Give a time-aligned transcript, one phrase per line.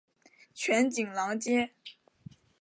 [0.55, 1.69] 全景廊街。